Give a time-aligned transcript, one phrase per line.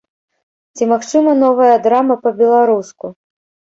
[0.77, 3.17] Ці магчыма новая драма па-беларуску?